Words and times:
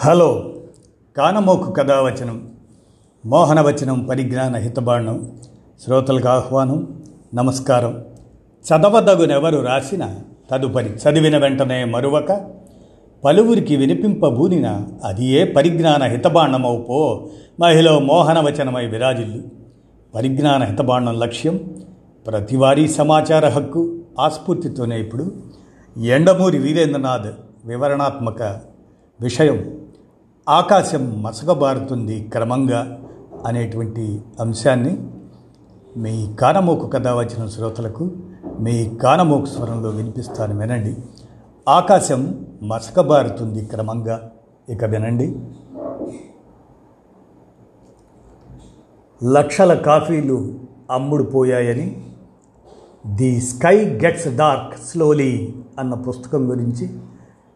Hello 0.00 0.54
కానమోకు 1.16 1.72
కథావచనం 1.72 2.50
మోహనవచనం 3.26 4.00
పరిజ్ఞాన 4.00 4.56
హితబాణం 4.56 5.40
శ్రోతలకు 5.84 6.28
ఆహ్వానం 6.28 7.04
నమస్కారం. 7.34 8.04
చదవదగునెవరు 8.68 9.60
రాసిన 9.60 10.14
తదుపరి 10.50 10.86
చదివిన 10.86 11.38
వెంటనే 11.38 11.84
మరువక 11.84 12.50
పలువురికి 13.24 13.76
వినిపింపబూనిన 13.76 14.84
అది 15.04 15.26
ఏ 15.26 15.44
పరిజ్ఞాన 15.44 16.02
హితబాణమవుపో 16.02 17.28
మహిళ 17.60 17.90
మోహనవచనమై 17.90 18.86
విరాజిల్లు. 18.86 19.42
పరిజ్ఞాన 20.14 20.62
హితబాణం 20.62 21.18
లక్ష్యం 21.18 21.76
ప్రతివారీ 22.26 22.88
సమాచార 22.88 23.48
హక్కు 23.48 23.98
ఆస్ఫూర్తితోనే 24.20 25.00
ఇప్పుడు 25.00 25.32
ఎండమూరి 26.00 26.58
వీరేంద్రనాథ్ 26.58 27.34
వివరణాత్మక 27.64 28.42
విషయం. 29.20 29.87
ఆకాశం 30.48 31.22
మసకబారుతుంది 31.22 32.30
క్రమంగా 32.32 33.00
అనేటువంటి 33.46 34.22
అంశాన్ని 34.40 35.10
మీ 35.96 36.34
కానమోకు 36.34 36.86
కథ 36.86 37.08
వచ్చిన 37.08 37.46
శ్రోతలకు 37.46 38.10
మీ 38.60 38.96
కానమోకు 39.02 39.44
స్వరంలో 39.44 39.90
వినిపిస్తాను 39.90 40.58
వినండి. 40.58 40.96
ఆకాశం 41.68 42.46
మసకబారుతుంది 42.62 43.64
క్రమంగా 43.64 44.30
ఇక 44.68 44.84
వినండి. 44.84 45.36
లక్షల 49.24 49.74
కాఫీలు 49.74 50.58
అమ్ముడుపోయాయని 50.90 52.04
the 53.14 53.40
sky 53.40 54.00
gets 54.04 54.36
dark 54.36 54.80
slowly 54.80 55.54
అన్న 55.78 55.94
పుస్తకం 55.94 56.50
గురించి 56.50 56.90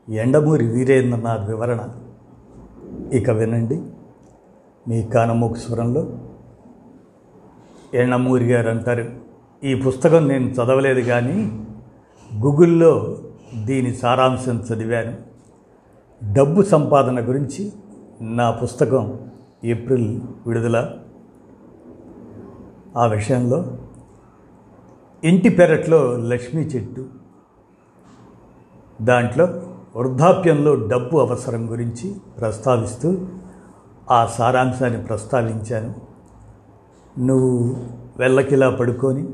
ఎండమూరి 0.08 0.66
వీరేంద్రనాథ్ 0.66 1.48
వివరణ. 1.48 1.88
ఇక 3.12 3.30
వినండి. 3.30 3.82
మీ 4.88 5.02
కానమూకు 5.02 5.54
స్వరంలో 5.54 6.18
ఎన్నమూరి 7.94 8.44
గారు 8.44 8.70
అంటారు 8.70 9.10
ఈ 9.64 9.74
పుస్తకం 9.74 10.28
నేను 10.28 10.50
చదవలేదు 10.50 11.00
కానీ 11.00 11.66
గూగుల్లో 12.42 13.18
దీని 13.64 13.94
సారాంశం 13.94 14.58
చదివాను. 14.58 15.16
డబ్బు 16.32 16.62
సంపాదన 16.62 17.28
గురించి 17.28 17.72
నా 18.20 18.50
పుస్తకం 18.50 19.18
ఏప్రిల్ 19.64 20.20
విడుదల. 20.46 20.94
ఆ 22.96 23.06
విషయంలో 23.06 23.78
ఇంటి 25.24 25.48
పెరట్లో 25.48 26.16
లక్ష్మీ 26.16 26.62
చెట్టు 26.62 27.06
దాంట్లో 29.02 29.71
వృద్ధాప్యంలో 29.96 30.74
డబ్బు 30.74 31.18
అవసరం 31.18 31.70
గురించి 31.70 32.14
ప్రస్తావిస్తూ 32.40 33.18
ఆ 34.10 34.26
సారాంశాన్ని 34.26 35.02
ప్రస్తావించాను. 35.02 35.94
నువ్వు 37.20 37.76
వెళ్ళకిలా 38.18 38.70
పడుకొని 38.70 39.28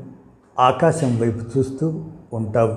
ఆకాశం 0.59 1.19
వైపు 1.19 1.57
చూస్తూ 1.57 2.05
ఉంటావు. 2.33 2.73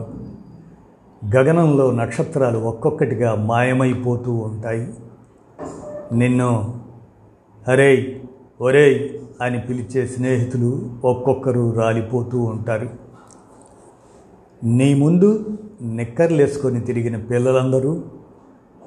గగనంలో 1.36 1.90
నక్షత్రాలు 1.90 2.58
ఒక్కొక్కటిగా 2.58 3.34
మాయమైపోతూ 3.34 4.32
ఉంటాయి. 4.32 4.94
నిన్ను 6.12 6.80
హరే 7.68 8.22
ఒరేయ్ 8.60 9.10
అని 9.42 9.60
పిలిచే 9.60 10.06
స్నేహితులు 10.06 10.90
ఒక్కొక్కరు 11.04 11.72
రాలిపోతూ 11.72 12.40
ఉంటారు. 12.40 13.11
నీ 14.64 14.94
ముందు 14.94 15.58
నిక్కర్లేసుకొని 15.82 16.80
తిరిగిన 16.80 17.16
పిల్లలందరూ 17.16 18.02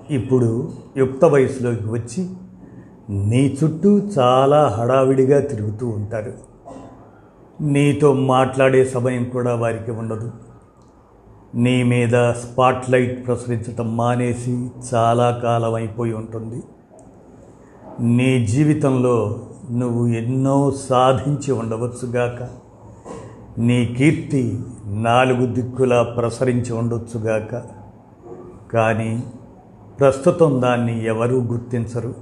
ఇప్పుడు 0.09 0.71
యుక్త 0.97 1.25
వయసులోకి 1.25 1.87
వచ్చి 1.87 2.29
నీ 3.09 3.57
చుట్టూ 3.63 3.97
చాలా 3.97 4.67
హడావిడిగా 4.67 5.39
తిరుగుతూ 5.39 5.87
ఉంటారు. 5.87 6.33
నీతో 7.61 8.13
మాట్లాడే 8.13 8.85
సమయం 8.85 9.23
కూడా 9.23 9.55
వారికి 9.55 9.91
ఉండదు. 9.91 10.31
నీ 11.55 11.83
మీద 11.83 12.31
స్పాట్లైట్ 12.31 13.27
ప్రసరించటం 13.27 13.97
మానేసి 13.97 14.69
చాలా 14.93 15.39
కాలం 15.43 15.73
అయిపోయి 15.73 16.13
ఉంటుంది. 16.13 16.63
నీ 17.99 18.45
జీవితంలో 18.45 19.39
నువ్వు 19.71 20.07
ఎన్నో 20.07 20.71
సాధించి 20.71 21.51
ఉండవచ్చుగాక. 21.51 22.49
నీ 23.57 23.85
కీర్తి 23.85 24.59
నాలుగు 24.85 25.45
దిక్కులా 25.45 26.03
ప్రసరించి 26.03 26.73
ఉండొచ్చుగాక. 26.73 27.63
కానీ 28.73 29.23
ప్రస్తుతం 29.99 30.61
దాన్ని 30.61 31.05
ఎవరూ 31.05 31.41
గుర్తించరు. 31.41 32.13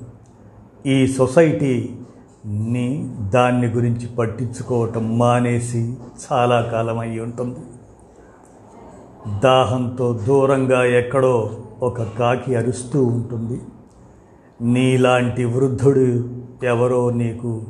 ఈ 0.86 1.08
సొసైటీ 1.08 1.90
నీ 2.46 3.16
దాన్ని 3.34 3.68
గురించి 3.68 4.08
పట్టించుకోవటం 4.08 5.18
మానేసి 5.18 5.98
చాలా 6.32 6.62
కాలం 6.62 7.00
అయి 7.00 7.20
ఉంటుంది. 7.20 7.60
దాహంతో 9.44 10.20
దూరంగా 10.28 10.86
ఎక్కడో 10.86 11.52
ఒక 11.82 12.04
కాకి 12.04 12.56
అరుస్తూ 12.56 13.04
ఉంటుంది. 13.04 13.62
నీలాంటి 14.62 15.46
వృద్ధుడు 15.46 16.30
ఎవరో 16.66 17.10
నీకు 17.10 17.62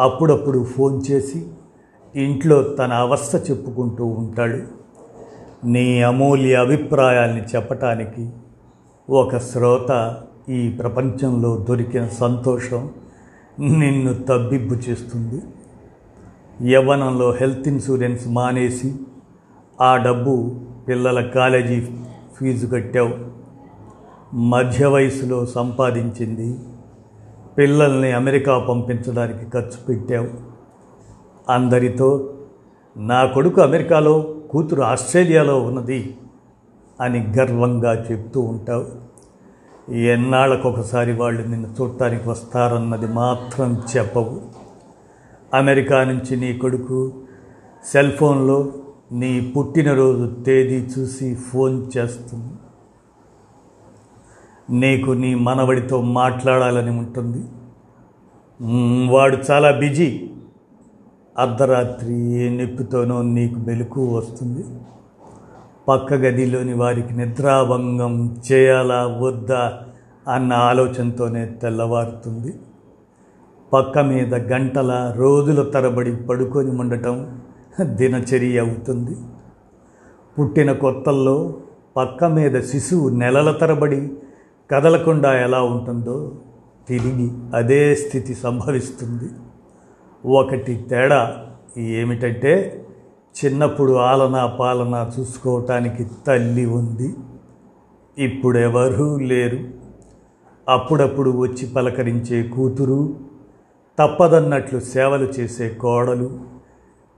అప్పుడప్పుడు 0.00 0.64
ఫోన్ 0.64 1.02
చేసి 1.10 1.46
ఇంట్లో 2.16 2.62
తన 2.62 2.92
అవస్థ 2.92 3.50
చెప్పుకుంటూ 3.50 4.06
ఉంటాడు. 4.06 4.62
నీ 5.66 6.02
అమూల్య 6.02 6.54
అభిప్రాయాల్ని 6.54 7.42
చెప్పటానికి 7.42 8.30
ఒక 9.10 9.36
శ్రోత 9.36 10.16
ఈ 10.48 10.68
ప్రపంచంలో 10.68 11.64
దొరికిన 11.68 12.08
సంతోషం 12.08 12.90
నిన్ను 13.60 14.14
తబ్బిబ్బు 14.14 14.74
చేస్తుంది. 14.74 15.42
యవ్వనంలో 16.72 17.30
హెల్త్ 17.32 17.68
ఇన్సూరెన్స్ 17.68 18.28
మానేసి 18.28 18.94
ఆ 19.80 19.96
డబ్బు 19.96 20.60
పిల్లల 20.88 21.20
కాలేజీ 21.20 21.80
ఫీజు 22.40 22.66
కట్టావు. 22.66 23.12
మధ్య 24.36 24.86
వయసులో 24.86 25.46
సంపాదించింది. 25.46 26.58
పిల్లల్ని 27.58 28.12
అమెరికా 28.12 28.58
పంపించడానికి 28.58 29.50
ఖర్చు 29.50 29.84
పెట్టావు. 29.88 30.47
అందరితో 31.48 32.34
నా 32.96 33.24
కొడుకు 33.24 33.60
అమెరికాలో 33.60 34.34
కూతురు 34.50 34.82
ఆస్ట్రేలియాలో 34.82 35.62
ఉన్నది 35.62 36.16
అని 37.00 37.32
గర్వంగా 37.38 38.04
చెప్తూ 38.12 38.40
ఉంటావు. 38.40 39.08
ఎన్నాళ్ళకొకసారి 39.92 41.12
వాళ్ళు 41.12 41.42
నిన్ను 41.42 41.74
చూడటానికి 41.80 42.28
వస్తారన్నది 42.28 43.06
మాత్రం 43.06 43.82
చెప్పవు. 43.96 44.40
అమెరికా 45.54 46.04
నుంచి 46.04 46.36
నీ 46.36 46.58
కొడుకు 46.58 47.12
సెల్ 47.84 48.12
ఫోన్లో 48.12 48.72
నీ 49.12 49.52
పుట్టినరోజు 49.56 50.42
తేదీ 50.42 50.76
చూసి 50.76 51.34
ఫోన్ 51.34 51.86
చేస్తుంది. 51.98 52.52
నీకు 54.70 55.10
నీ 55.10 55.34
మనవడితో 55.34 56.00
మాట్లాడాలని 56.00 56.90
ఉంటుంది. 56.90 57.48
వాడు 59.12 59.36
చాలా 59.50 59.70
బిజీ. 59.70 60.30
అర్ధరాత్రి 61.38 62.14
ఏ 62.14 62.48
నొప్పితోనో 62.48 63.22
నీకు 63.22 63.58
మెలకు 63.58 64.04
వస్తుంది. 64.14 64.64
పక్క 65.88 66.14
గదిలోని 66.14 66.74
వారికి 66.74 67.12
నిద్రాభంగం 67.14 68.14
చేయాలా 68.52 69.06
వద్దా 69.06 69.78
అన్న 70.28 70.52
ఆలోచనతోనే 70.52 71.46
తెల్లవారుతుంది. 71.46 72.52
పక్క 73.72 73.98
మీద 73.98 74.34
గంటల 74.34 75.14
రోజుల 75.16 75.62
తరబడి 75.62 76.16
పడుకొని 76.16 76.70
ఉండటం 76.70 77.16
దినచర్య 77.82 78.58
అవుతుంది. 78.58 79.16
పుట్టిన 80.38 80.72
కొత్తల్లో 80.72 81.54
పక్క 81.96 82.24
మీద 82.24 82.60
శిశువు 82.60 83.08
నెలల 83.08 83.50
తరబడి 83.52 84.12
కదలకుండా 84.70 85.30
ఎలా 85.46 85.62
ఉంటుందో 85.62 86.32
తిరిగి 86.88 87.30
అదే 87.54 87.94
స్థితి 87.94 88.34
సంభవిస్తుంది. 88.34 89.28
ఒకటి 90.26 90.74
తేడా 90.74 91.46
ఏమిటంటే 91.78 92.84
చిన్నప్పుడు 93.44 93.92
ఆలనా 93.92 94.46
పాలన 94.46 95.10
చూసుకోవటానికి 95.18 96.06
తల్లి 96.26 96.66
ఉంది. 96.66 97.14
ఇప్పుడెవరూ 98.18 99.18
లేరు. 99.18 99.58
అప్పుడప్పుడు 100.68 101.30
వచ్చి 101.30 101.66
పలకరించే 101.66 102.42
కూతురు 102.42 103.16
తప్పదన్నట్లు 103.98 104.80
సేవలు 104.80 105.24
చేసే 105.24 105.68
కోడలు 105.68 106.40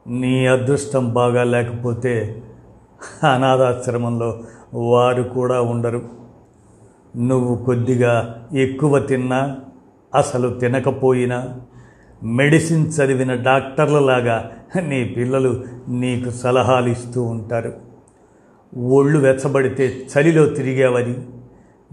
నీ 0.06 0.46
అదృష్టం 0.46 1.14
బాగా 1.14 1.44
లేకపోతే 1.44 2.43
అనాథాశ్రమంలో 3.35 4.41
వారు 4.75 5.23
కూడా 5.23 5.61
ఉండరు. 5.61 6.03
నువ్వు 7.17 7.56
కొద్దిగా 7.56 8.46
ఎక్కువ 8.55 8.99
తిన్నా 8.99 9.58
అసలు 10.14 10.49
తినకపోయినా 10.49 11.61
మెడిసిన్ 12.22 12.87
చదివిన 12.87 13.34
డాక్టర్లలాగా 13.34 14.50
నీ 14.88 15.05
పిల్లలు 15.05 15.64
నీకు 15.88 16.31
సలహాలు 16.31 16.88
ఇస్తూ 16.88 17.22
ఉంటారు. 17.22 17.72
ఒళ్ళు 18.88 19.19
వెచ్చబడితే 19.19 20.06
చలిలో 20.12 20.46
తిరిగావని 20.46 21.14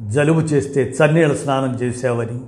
జలుబు 0.08 0.40
చేస్తే 0.40 0.94
చన్నీళ్ళ 0.98 1.36
స్నానం 1.36 1.76
చేశావని 1.76 2.40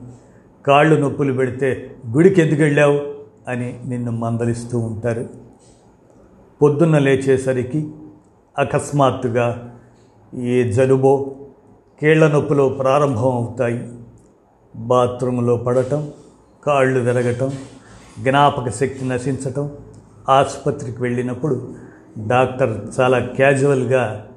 కాళ్ళు 0.67 0.95
నొప్పులు 0.95 1.33
పెడితే 1.33 1.95
గుడికి 2.15 2.41
ఎందుకు 2.41 2.61
వెళ్ళావు 2.61 2.99
అని 3.47 3.79
నిన్ను 3.85 4.11
మందలిస్తూ 4.11 4.79
ఉంటారు. 4.79 5.29
పొద్దున్న 6.61 6.97
లేచేసరికి 6.97 7.87
అకస్మాత్తుగా 8.59 9.75
ఏ 10.33 10.71
జలుబో 10.71 11.35
కీళ్ళ 12.01 12.27
నొప్పులో 12.27 12.69
ప్రారంభం 12.69 13.31
అవుతాయి 13.31 13.87
బాత్రూంలో 14.75 15.57
పడటం 15.57 16.11
కాళ్ళు 16.65 16.99
విరగటం 16.99 17.51
జ్ఞాపక 18.19 18.69
శక్తి 18.69 19.05
నశించటం 19.05 19.71
ఆసుపత్రికి 20.29 21.01
వెళ్ళినప్పుడు 21.01 21.73
డాక్టర్ 22.27 22.99
చాలా 22.99 23.19
క్యాజువల్గా 23.19 24.27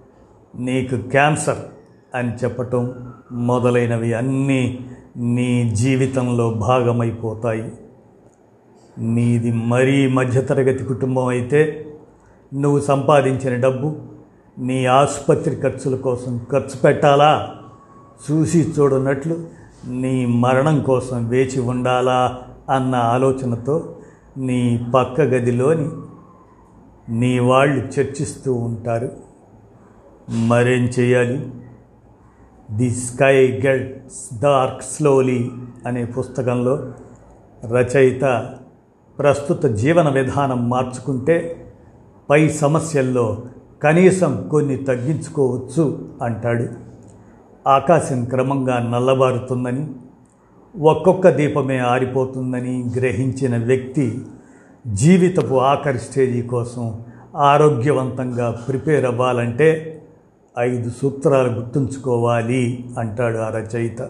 నీకు 0.59 0.97
క్యాన్సర్ 0.97 1.59
అని 2.15 2.33
చెప్పటం 2.45 2.95
మొదలైనవి 3.33 4.15
అన్నీ 4.15 4.87
నీ 5.17 5.71
జీవితంలో 5.75 6.51
భాగమైపోతాయి. 6.51 7.73
నీది 8.99 9.53
మరీ 9.53 10.09
మధ్యతరగతి 10.09 10.85
కుటుంబం 10.85 11.27
అయితే 11.27 11.93
నువ్వు 12.55 12.81
సంపాదించిన 12.81 13.61
డబ్బు 13.61 13.97
నీ 14.59 14.87
ఆసుపత్రి 14.87 15.57
ఖర్చుల 15.57 15.97
కోసం 15.97 16.41
ఖర్చు 16.53 16.81
పెట్టాలా? 16.85 17.55
చూసి 18.31 18.75
చూడనట్లు 18.79 19.62
నీ 19.87 20.27
మరణం 20.27 20.81
కోసం 20.81 21.29
వేచి 21.29 21.61
ఉండాలా 21.61 22.39
అన్న 22.71 22.95
ఆలోచనతో 22.95 23.97
నీ 24.37 24.87
పక్క 24.95 25.21
గదిలోని 25.21 25.91
నీ 27.09 27.39
వాళ్ళు 27.39 27.77
చర్చిస్తూ 27.77 28.55
ఉంటారు. 28.55 29.11
మరేం 30.31 30.85
చేయాలి? 30.85 31.51
The 32.71 32.91
sky 32.91 33.61
gets 33.67 34.41
dark 34.41 34.83
slowly 34.83 35.51
అనే 35.87 36.05
పుస్తకంలో 36.05 36.93
రచయిత 37.65 38.55
ప్రస్తుత 39.19 39.65
జీవన 39.65 40.09
విధానం 40.09 40.71
మార్చుకుంటే 40.71 41.67
పై 42.31 42.49
సమస్యల్లో 42.49 43.43
కనీసం 43.83 44.49
కొన్ని 44.51 44.77
తగ్గించుకోవచ్చు 44.77 46.09
అంటాడు. 46.23 46.92
ఆకాశం 47.67 48.25
క్రమంగా 48.25 48.79
నల్లబారుతుందని 48.79 49.87
ఒక్కొక్క 50.79 51.31
దీపమే 51.31 51.79
ఆరిపోతుందని 51.79 52.85
గ్రహించిన 52.97 53.65
వ్యక్తి 53.65 54.19
జీవితపు 54.87 55.55
ఆఖరి 55.55 55.99
స్టేజీ 55.99 56.43
కోసం 56.43 57.05
ఆరోగ్యవంతంగా 57.37 58.65
ప్రిపేర్ 58.69 59.05
అవ్వాలంటే 59.05 60.01
ఐదు 60.59 60.91
సూత్రాలు 60.91 61.53
గుర్తుంచుకోవాలి 61.53 62.85
అంటాడు 62.99 63.39
ఆ 63.39 63.49
రచయిత. 63.49 64.09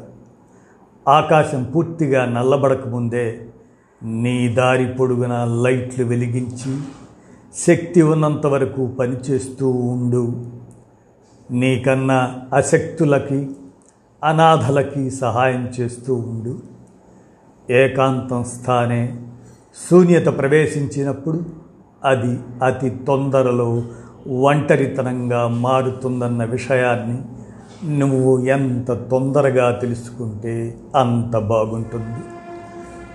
ఆకాశం 1.09 1.65
పూర్తిగా 1.65 2.25
నల్లబడకముందే 2.25 3.41
నీ 4.03 4.49
దారి 4.49 4.87
పొడుగున 4.87 5.45
లైట్లు 5.45 6.05
వెలిగించి 6.05 6.79
శక్తి 7.55 8.03
ఉన్నంత 8.03 8.47
వరకు 8.47 8.87
పనిచేస్తూ 8.87 9.71
ఉండు. 9.71 10.47
నీకన్నా 11.53 12.41
అశక్తులకి 12.55 13.51
అనాథలకి 14.25 15.11
సహాయం 15.11 15.71
చేస్తూ 15.81 16.15
ఉండు. 16.15 16.59
ఏకాంతం 17.73 18.45
స్థానే 18.45 19.17
శూన్యత 19.91 20.27
ప్రవేశించినప్పుడు 20.27 21.41
అది 22.05 22.39
అతి 22.65 22.91
తొందరలో 22.91 23.83
ఒంటరితనంగా 24.41 25.49
మారుతుందన్న 25.49 26.45
విషయాన్ని 26.45 27.19
నువ్వు 27.99 28.47
ఎంత 28.47 28.93
తొందరగా 28.93 29.71
తెలుసుకుంటే 29.71 30.75
అంత 30.97 31.39
బాగుంటుంది. 31.39 32.25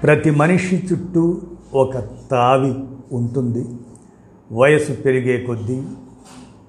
ప్రతి 0.04 0.32
మనిషి 0.32 0.88
చుట్టూ 0.94 1.42
ఒక 1.74 1.98
తావి 2.32 2.76
ఉంటుంది. 3.12 3.66
వయసు 4.52 4.94
పెరిగే 4.94 5.40
కొద్దీ 5.40 5.84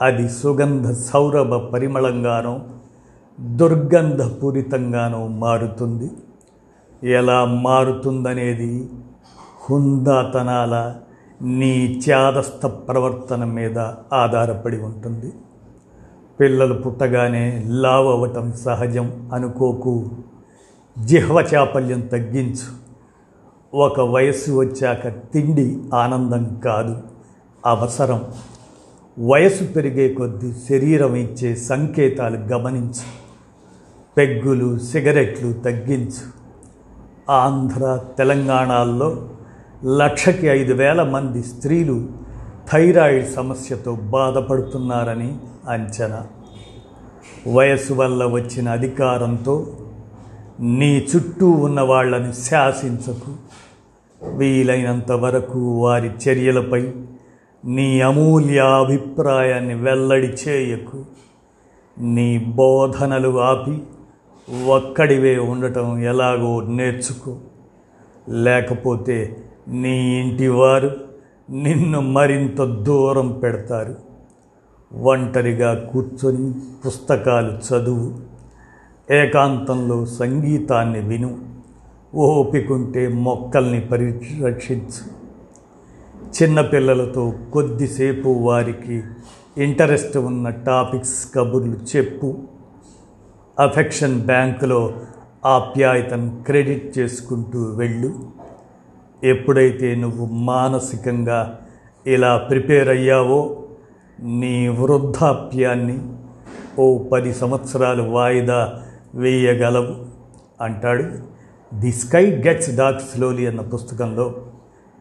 అది 0.00 0.28
సుగంధ 0.28 0.90
సౌరభ 0.90 1.54
పరిమళంగానో 1.54 2.60
దుర్గంధపూరితంగానో 3.40 5.26
మారుతుంది. 5.26 6.10
ఎలా 7.10 7.44
మారుతుందనేది 7.44 8.90
హుందాతనాల 9.70 10.94
నీ 11.42 12.02
చాదస్త 12.10 12.66
ప్రవర్తన 12.66 13.44
మీద 13.44 13.78
ఆధారపడి 14.12 14.80
ఉంటుంది. 14.80 15.32
పిల్లలు 16.40 16.74
పుట్టగానే 16.74 17.64
లావ్ 17.66 18.06
అవ్వటం 18.06 18.52
సహజం 18.52 19.30
అనుకోకు. 19.34 20.10
జిహ్వ 20.98 21.44
చాపల్యం 21.54 22.00
తగ్గించు. 22.00 22.88
ఒక 23.76 24.00
వయస్సు 24.00 24.52
వచ్చాక 24.52 25.08
తిండి 25.08 25.82
ఆనందం 25.94 26.60
కాదు 26.64 27.02
అవసరం. 27.66 28.22
వయసు 29.20 29.64
పెరిగే 29.64 30.08
కొద్దీ 30.08 30.52
శరీరం 30.68 31.14
ఇచ్చే 31.14 31.54
సంకేతాలు 31.54 32.36
గమనించు. 32.36 33.28
పెగ్గులు 34.16 34.78
సిగరెట్లు 34.78 35.52
తగ్గించు. 35.52 36.38
ఆంధ్ర 37.30 38.00
తెలంగాణల్లో 38.18 39.28
లక్షకి 39.96 40.46
ఐదు 40.46 40.74
వేల 40.74 41.02
మంది 41.02 41.42
స్త్రీలు 41.42 42.08
థైరాయిడ్ 42.72 43.32
సమస్యతో 43.32 43.94
బాధపడుతున్నారని 43.94 45.38
అంచనా. 45.68 46.26
వయసు 47.52 47.92
వల్ల 47.92 48.24
వచ్చిన 48.24 48.68
అధికారంతో 48.68 49.66
నీ 50.60 51.06
చుట్టూ 51.16 51.50
ఉన్న 51.50 51.80
వాళ్ళని 51.80 52.32
శాసించకు. 52.32 53.32
వీలైనంత 54.36 55.12
వరకు 55.12 55.58
వారి 55.58 56.10
చర్యలపై 56.28 56.92
నీ 57.64 58.00
అమూల్య 58.00 58.60
అభిప్రాయాన్ని 58.60 59.74
వెల్లడి 59.74 60.26
చేయకు. 60.26 61.04
నీ 62.00 62.38
బోధనలు 62.38 63.40
ఆపి 63.40 63.82
ఒక్కడివే 64.66 65.38
ఉండటం 65.38 65.98
ఎలాగో 65.98 66.60
నేర్చుకో. 66.60 67.36
లేకపోతే 68.28 69.36
నీ 69.68 70.20
ఇంటివారు 70.20 70.90
నిన్ను 71.50 72.00
మరింత 72.00 72.62
దూరం 72.62 73.32
పెడతారు. 73.32 73.94
ఒంటరిగా 75.02 75.74
కూర్చొని 75.74 76.54
పుస్తకాలు 76.86 77.52
చదువు. 77.52 78.14
ఏకాంతంలో 79.12 80.06
సంగీతాన్ని 80.06 81.00
విను. 81.00 81.38
ఓపికంటే 82.14 83.08
మొక్కల్ని 83.08 83.80
పరిరక్షించు. 83.80 85.17
చిన్నపిల్లలతో 86.28 87.32
కొద్దిసేపు 87.52 88.28
వారికి 88.28 89.02
ఇంటరెస్ట్ 89.58 90.16
ఉన్న 90.16 90.50
టాపిక్స్ 90.50 91.34
కబుర్లు 91.34 91.96
చెప్పు. 91.96 92.36
అఫెక్షన్ 93.60 94.20
బ్యాంకులో 94.20 94.92
ఆప్యాయతను 95.46 96.42
క్రెడిట్ 96.46 96.98
చేసుకుంటూ 96.98 97.58
వెళ్ళు. 97.62 98.14
ఎప్పుడైతే 99.24 99.94
నువ్వు 99.94 100.26
మానసికంగా 100.26 101.60
ఇలా 102.06 102.36
ప్రిపేర్ 102.36 102.88
అయ్యావో 102.88 103.64
నీ 104.22 104.68
వృద్ధాప్యాన్ని 104.68 105.98
ఓ 106.78 106.98
పది 106.98 107.34
సంవత్సరాలు 107.34 108.02
వాయిదా 108.02 108.82
వేయగలవు 109.14 109.94
అంటాడు 110.60 111.04
the 111.80 111.92
sky 111.92 112.30
gets 112.30 112.76
dark 112.76 113.02
slowly 113.02 113.46
అన్న 113.46 113.60
పుస్తకంలో. 113.60 114.47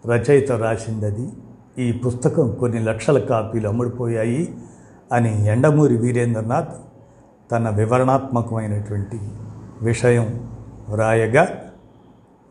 రచయిత 0.07 0.51
రాసింది 0.51 1.05
అది 1.05 1.29
ఈ 1.79 1.91
పుస్తకం 1.91 2.55
కొన్ని 2.59 2.83
లక్షల 2.83 3.19
కాపీలు 3.19 3.67
అమ్ముడుపోయాయి 3.67 4.57
అని 5.13 5.47
ఎండమూరి 5.47 5.97
వీరేంద్రనాథ్ 5.97 6.69
తన 7.51 7.69
వివరణాత్మకమైనటువంటి 7.69 9.19
విషయం 9.81 10.49
వ్రాయగా 10.89 11.47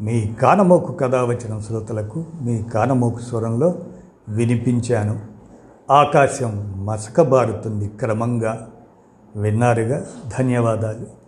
మీ 0.01 0.35
కానమోకు 0.43 0.93
కథ 0.93 1.15
వచ్చిన 1.15 1.59
శ్రోతలకు 1.59 2.25
మీ 2.43 2.63
కానమోకు 2.63 3.19
స్వరంలో 3.19 3.75
వినిపించాను. 4.29 5.21
ఆకాశం 5.91 6.87
మసకబారుతుంది 6.87 7.89
క్రమంగా. 7.89 8.71
విన్నారుగా? 9.37 10.07
ధన్యవాదాలు. 10.39 11.26